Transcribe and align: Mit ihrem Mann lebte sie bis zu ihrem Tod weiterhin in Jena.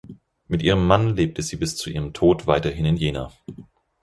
Mit 0.47 0.63
ihrem 0.63 0.87
Mann 0.87 1.15
lebte 1.15 1.43
sie 1.43 1.57
bis 1.57 1.77
zu 1.77 1.91
ihrem 1.91 2.11
Tod 2.13 2.47
weiterhin 2.47 2.85
in 2.85 2.97
Jena. 2.97 3.31